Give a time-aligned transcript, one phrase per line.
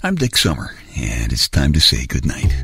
[0.00, 2.54] I'm Dick Summer, and it's time to say goodnight.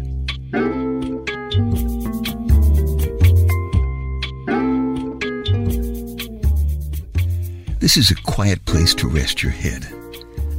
[7.80, 9.84] This is a quiet place to rest your head,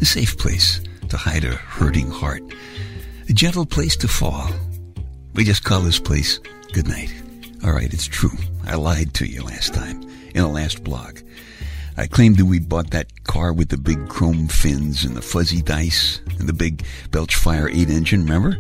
[0.02, 2.44] a safe place to hide a hurting heart,
[3.30, 4.50] a gentle place to fall.
[5.34, 6.42] We just call this place
[6.74, 7.16] goodnight.
[7.64, 8.38] All right, it's true.
[8.66, 11.20] I lied to you last time in the last blog.
[11.98, 15.62] I claimed that we bought that car with the big chrome fins and the fuzzy
[15.62, 18.58] dice and the big Belch Fire 8 engine, remember?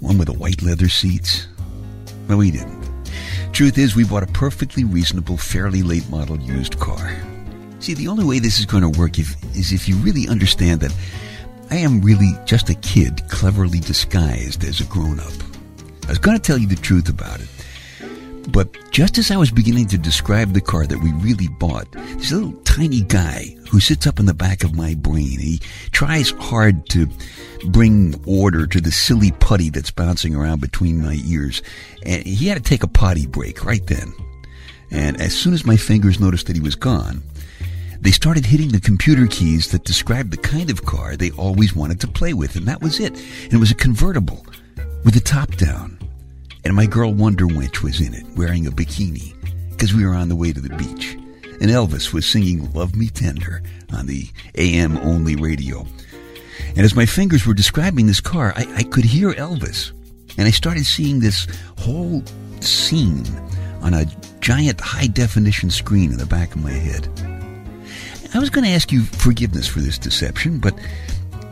[0.00, 1.46] One with the white leather seats.
[2.26, 2.88] Well, we didn't.
[3.52, 7.14] Truth is, we bought a perfectly reasonable, fairly late model used car.
[7.80, 10.80] See, the only way this is going to work if, is if you really understand
[10.80, 10.94] that
[11.70, 15.32] I am really just a kid cleverly disguised as a grown up.
[16.06, 17.48] I was going to tell you the truth about it.
[18.48, 22.32] But just as I was beginning to describe the car that we really bought, this
[22.32, 25.60] little tiny guy who sits up in the back of my brain, he
[25.92, 27.06] tries hard to
[27.68, 31.62] bring order to the silly putty that's bouncing around between my ears.
[32.04, 34.12] And he had to take a potty break right then.
[34.90, 37.22] And as soon as my fingers noticed that he was gone,
[38.00, 42.00] they started hitting the computer keys that described the kind of car they always wanted
[42.00, 42.56] to play with.
[42.56, 43.12] And that was it.
[43.44, 44.44] And it was a convertible
[45.04, 45.99] with the top down.
[46.64, 49.34] And my girl Wonder Witch was in it, wearing a bikini,
[49.70, 51.14] because we were on the way to the beach.
[51.60, 55.86] And Elvis was singing Love Me Tender on the AM only radio.
[56.68, 59.92] And as my fingers were describing this car, I, I could hear Elvis.
[60.38, 61.46] And I started seeing this
[61.78, 62.22] whole
[62.60, 63.26] scene
[63.82, 64.06] on a
[64.40, 67.08] giant high definition screen in the back of my head.
[68.32, 70.74] I was going to ask you forgiveness for this deception, but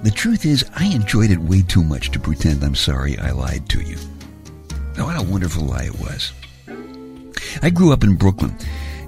[0.05, 3.69] the truth is, I enjoyed it way too much to pretend I'm sorry I lied
[3.71, 3.97] to you.
[5.01, 6.33] Oh, what a wonderful lie it was.
[7.63, 8.57] I grew up in Brooklyn,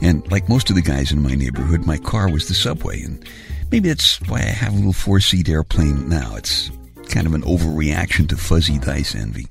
[0.00, 3.24] and like most of the guys in my neighborhood, my car was the subway, and
[3.72, 6.36] maybe that's why I have a little four seat airplane now.
[6.36, 6.70] It's
[7.08, 9.48] kind of an overreaction to fuzzy dice envy.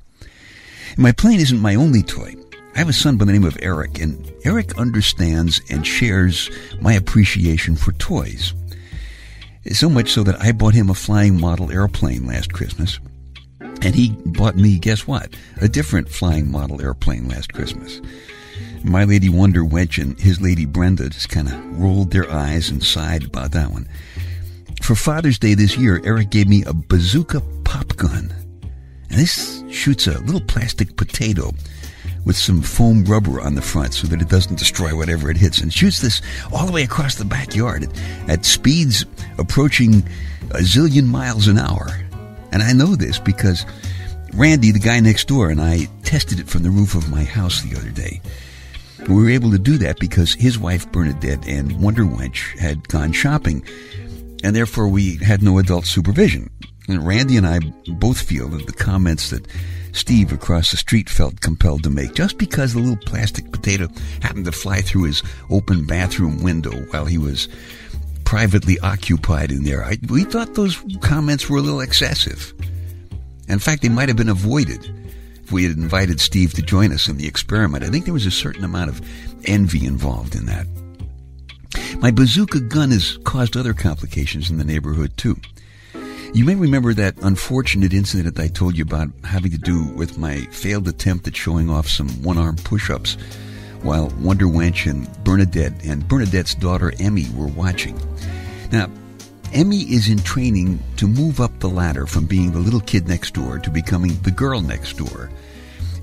[0.91, 2.35] And my plane isn't my only toy.
[2.73, 6.49] I have a son by the name of Eric, and Eric understands and shares
[6.79, 8.53] my appreciation for toys.
[9.71, 12.97] So much so that I bought him a flying model airplane last Christmas.
[13.81, 15.33] And he bought me, guess what?
[15.61, 18.01] A different flying model airplane last Christmas.
[18.83, 22.83] My lady Wonder Wench and his lady Brenda just kind of rolled their eyes and
[22.83, 23.87] sighed about that one.
[24.81, 28.33] For Father's Day this year, Eric gave me a bazooka pop gun.
[29.09, 31.51] And this shoots a little plastic potato
[32.25, 35.61] with some foam rubber on the front so that it doesn't destroy whatever it hits
[35.61, 36.21] and shoots this
[36.53, 39.05] all the way across the backyard at, at speeds
[39.37, 40.03] approaching
[40.51, 41.87] a zillion miles an hour.
[42.51, 43.65] And I know this because
[44.33, 47.61] Randy, the guy next door, and I tested it from the roof of my house
[47.61, 48.21] the other day.
[49.07, 53.11] We were able to do that because his wife Bernadette and Wonder Wench had gone
[53.11, 53.63] shopping,
[54.43, 56.49] and therefore we had no adult supervision.
[56.87, 59.47] And Randy and I both feel that the comments that
[59.91, 63.87] Steve across the street felt compelled to make just because the little plastic potato
[64.21, 67.47] happened to fly through his open bathroom window while he was
[68.29, 69.83] privately occupied in there.
[69.83, 72.53] I, we thought those comments were a little excessive.
[73.47, 74.85] In fact, they might have been avoided
[75.43, 77.83] if we had invited Steve to join us in the experiment.
[77.83, 79.01] I think there was a certain amount of
[79.45, 80.67] envy involved in that.
[82.01, 85.35] My bazooka gun has caused other complications in the neighborhood, too.
[86.35, 90.41] You may remember that unfortunate incident I told you about having to do with my
[90.51, 93.17] failed attempt at showing off some one arm push ups
[93.81, 97.99] while Wonder Wench and Bernadette and Bernadette's daughter Emmy were watching.
[98.71, 98.89] Now,
[99.51, 103.33] Emmy is in training to move up the ladder from being the little kid next
[103.33, 105.31] door to becoming the girl next door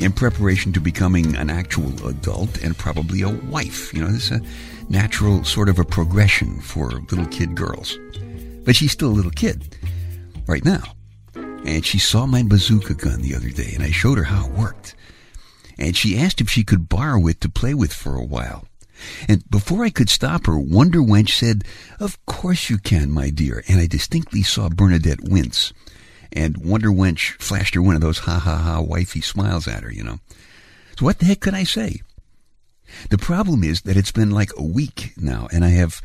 [0.01, 3.95] in preparation to becoming an actual adult and probably a wife.
[3.95, 4.43] You know, this is a
[4.89, 7.99] natural sort of a progression for little kid girls.
[8.65, 9.77] But she's still a little kid
[10.47, 10.83] right now.
[11.35, 14.53] And she saw my bazooka gun the other day and I showed her how it
[14.53, 14.95] worked
[15.79, 18.67] and she asked if she could borrow it to play with for a while.
[19.29, 21.65] And before I could stop her, Wonder Wench said,
[22.01, 23.63] Of course you can, my dear.
[23.69, 25.73] And I distinctly saw Bernadette wince.
[26.33, 29.93] And Wonder Wench flashed her one of those ha ha ha wifey smiles at her,
[29.93, 30.19] you know.
[30.99, 32.01] So what the heck could I say?
[33.11, 36.01] The problem is that it's been like a week now, and I have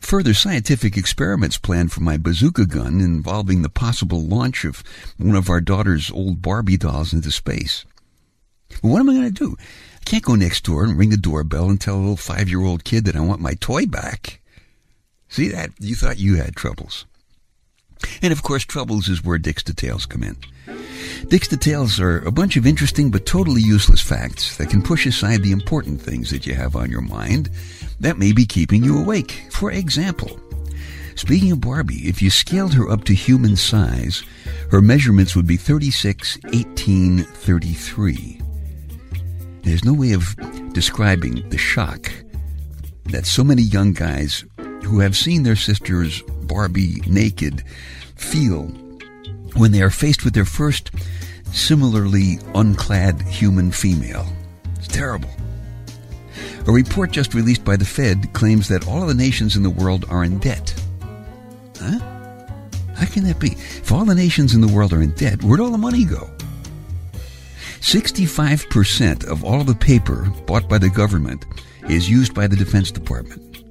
[0.00, 4.84] further scientific experiments planned for my bazooka gun involving the possible launch of
[5.16, 7.84] one of our daughter's old Barbie dolls into space.
[8.82, 9.56] Well, what am I going to do?
[10.00, 12.62] I can't go next door and ring the doorbell and tell a little five year
[12.62, 14.40] old kid that I want my toy back.
[15.28, 15.70] See that?
[15.78, 17.04] You thought you had troubles.
[18.22, 20.36] And of course, troubles is where Dick's Details come in.
[21.28, 25.42] Dick's Details are a bunch of interesting but totally useless facts that can push aside
[25.42, 27.50] the important things that you have on your mind
[28.00, 29.46] that may be keeping you awake.
[29.50, 30.40] For example,
[31.18, 34.22] Speaking of Barbie, if you scaled her up to human size,
[34.70, 38.40] her measurements would be 36, 18, 33.
[39.68, 40.34] There's no way of
[40.72, 42.10] describing the shock
[43.04, 44.42] that so many young guys
[44.82, 47.62] who have seen their sisters Barbie naked
[48.16, 48.62] feel
[49.56, 50.90] when they are faced with their first
[51.52, 54.26] similarly unclad human female.
[54.76, 55.28] It's terrible.
[56.66, 59.68] A report just released by the Fed claims that all of the nations in the
[59.68, 60.74] world are in debt.
[61.78, 61.98] Huh?
[62.94, 63.48] How can that be?
[63.48, 66.30] If all the nations in the world are in debt, where'd all the money go?
[67.80, 71.46] 65% of all the paper bought by the government
[71.88, 73.64] is used by the Defense Department.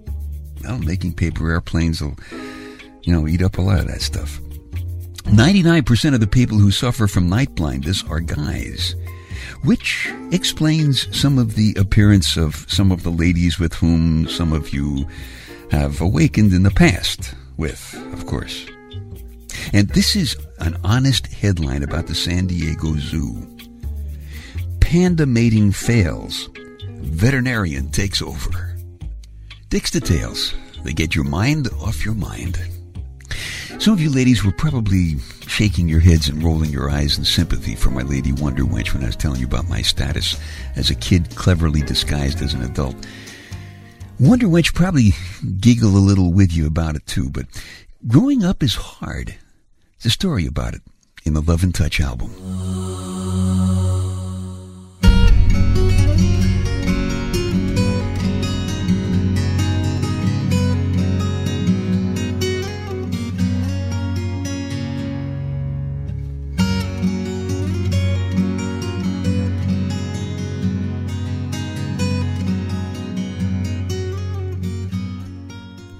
[0.64, 2.18] Well, making paper airplanes will,
[3.04, 4.40] you know, eat up a lot of that stuff.
[5.26, 8.96] 99% of the people who suffer from night blindness are guys,
[9.64, 14.74] which explains some of the appearance of some of the ladies with whom some of
[14.74, 15.06] you
[15.70, 18.66] have awakened in the past with, of course.
[19.74, 23.57] And this is an honest headline about the San Diego Zoo.
[24.88, 26.48] Panda mating fails.
[27.02, 28.78] Veterinarian takes over.
[29.68, 30.54] Dick's details.
[30.86, 32.58] They get your mind off your mind.
[33.80, 37.76] Some of you ladies were probably shaking your heads and rolling your eyes in sympathy
[37.76, 40.40] for my lady Wonder Wench when I was telling you about my status
[40.78, 42.96] as a kid cleverly disguised as an adult.
[44.22, 45.10] Wonder Wench probably
[45.60, 47.46] giggle a little with you about it too, but
[48.08, 49.36] growing up is hard.
[49.98, 50.82] There's a story about it
[51.26, 52.87] in the Love and Touch album.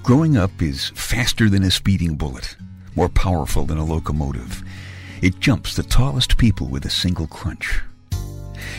[0.08, 2.56] Growing up is faster than a speeding bullet,
[2.96, 4.62] more powerful than a locomotive.
[5.20, 7.80] It jumps the tallest people with a single crunch.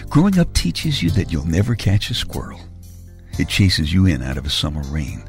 [0.09, 2.59] Growing up teaches you that you'll never catch a squirrel.
[3.37, 5.23] It chases you in out of a summer rain.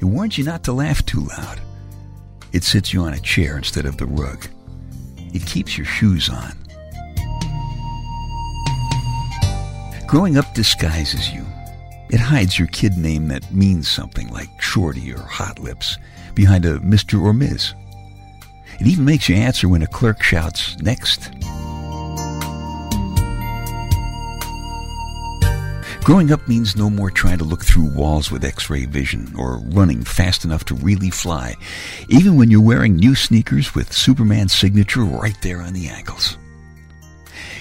[0.00, 1.60] It warns you not to laugh too loud.
[2.52, 4.44] It sits you on a chair instead of the rug.
[5.32, 6.58] It keeps your shoes on.
[10.08, 11.46] Growing up disguises you.
[12.10, 15.98] It hides your kid name that means something like Shorty or Hot Lips
[16.34, 17.22] behind a Mr.
[17.22, 17.74] or Ms.
[18.80, 21.30] It even makes you answer when a clerk shouts, Next.
[26.08, 30.02] Growing up means no more trying to look through walls with x-ray vision or running
[30.02, 31.54] fast enough to really fly,
[32.08, 36.38] even when you're wearing new sneakers with Superman's signature right there on the ankles.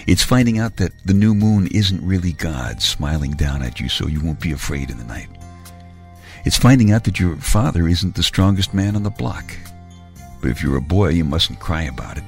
[0.08, 4.08] It's finding out that the new moon isn't really God smiling down at you so
[4.08, 5.28] you won't be afraid in the night.
[6.46, 9.54] It's finding out that your father isn't the strongest man on the block.
[10.42, 12.24] But if you're a boy, you mustn't cry about it.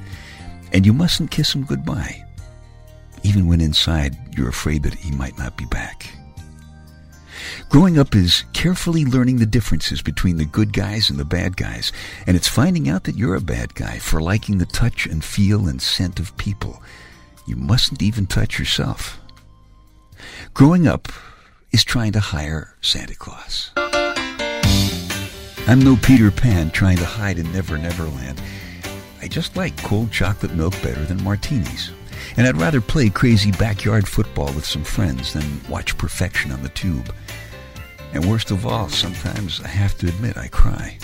[0.73, 2.25] And you mustn't kiss him goodbye.
[3.23, 6.13] Even when inside you're afraid that he might not be back.
[7.69, 11.93] Growing up is carefully learning the differences between the good guys and the bad guys,
[12.27, 15.69] and it's finding out that you're a bad guy for liking the touch and feel
[15.69, 16.81] and scent of people
[17.49, 19.19] you mustn't even touch yourself.
[20.53, 21.07] Growing up
[21.71, 23.71] is trying to hire Santa Claus.
[25.67, 28.39] I'm no Peter Pan trying to hide in Never Never Land.
[29.21, 31.91] I just like cold chocolate milk better than martinis.
[32.37, 36.69] And I'd rather play crazy backyard football with some friends than watch perfection on the
[36.69, 37.13] tube.
[38.13, 40.97] And worst of all, sometimes I have to admit I cry.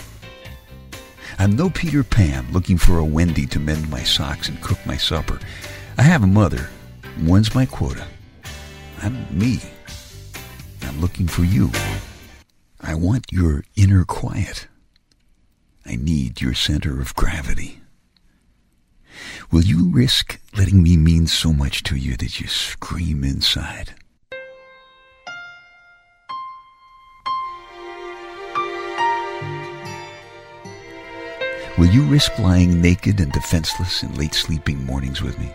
[1.37, 4.97] I'm no Peter Pan looking for a Wendy to mend my socks and cook my
[4.97, 5.39] supper.
[5.97, 6.69] I have a mother.
[7.21, 8.05] When's my quota?
[9.01, 9.61] I'm me.
[10.81, 11.71] I'm looking for you.
[12.81, 14.67] I want your inner quiet.
[15.85, 17.79] I need your center of gravity.
[19.51, 23.93] Will you risk letting me mean so much to you that you scream inside?
[31.77, 35.53] Will you risk lying naked and defenseless in late sleeping mornings with me?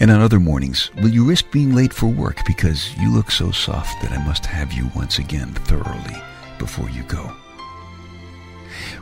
[0.00, 3.50] And on other mornings, will you risk being late for work because you look so
[3.50, 6.16] soft that I must have you once again thoroughly
[6.58, 7.32] before you go?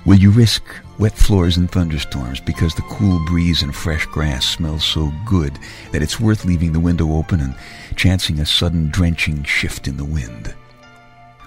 [0.05, 0.63] Will you risk
[0.99, 5.59] wet floors and thunderstorms because the cool breeze and fresh grass smells so good
[5.93, 7.55] that it's worth leaving the window open and
[7.97, 10.55] chancing a sudden drenching shift in the wind?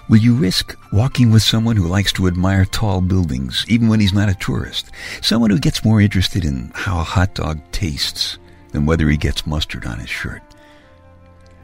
[0.10, 4.14] Will you risk walking with someone who likes to admire tall buildings even when he's
[4.14, 4.90] not a tourist?
[5.22, 8.40] Someone who gets more interested in how a hot dog tastes
[8.72, 10.42] than whether he gets mustard on his shirt?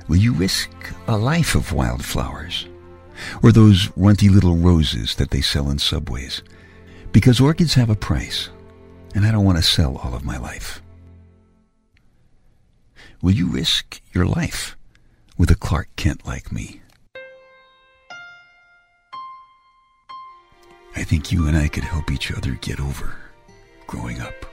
[0.07, 0.69] Will you risk
[1.07, 2.67] a life of wildflowers?
[3.41, 6.43] Or those runty little roses that they sell in subways?
[7.11, 8.49] Because orchids have a price,
[9.15, 10.81] and I don't want to sell all of my life.
[13.21, 14.77] Will you risk your life
[15.37, 16.81] with a Clark Kent like me?
[20.95, 23.15] I think you and I could help each other get over
[23.87, 24.45] growing up.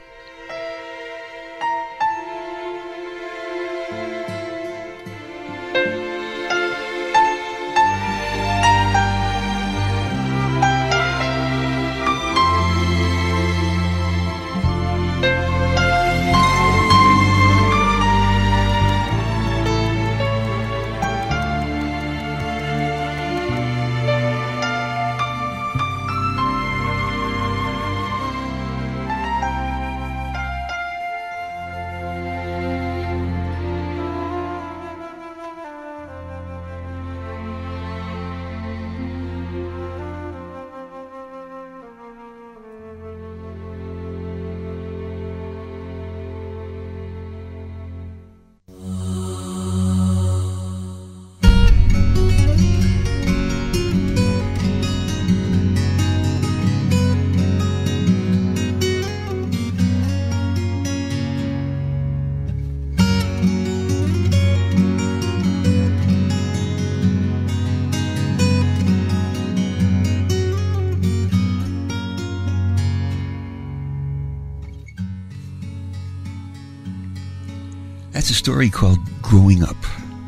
[78.22, 79.84] That's a story called Growing Up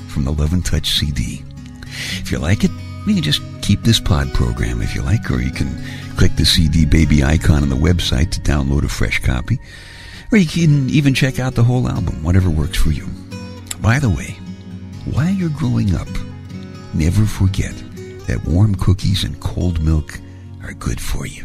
[0.09, 1.45] from the Love and Touch CD.
[2.19, 2.73] If you like it,
[3.07, 5.81] you can just keep this pod program if you like, or you can
[6.17, 9.61] click the CD baby icon on the website to download a fresh copy,
[10.33, 13.07] or you can even check out the whole album, whatever works for you.
[13.81, 14.37] By the way,
[15.05, 16.09] while you're growing up,
[16.95, 17.77] never forget
[18.27, 20.19] that warm cookies and cold milk
[20.65, 21.45] are good for you.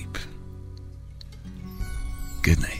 [2.43, 2.70] Good night.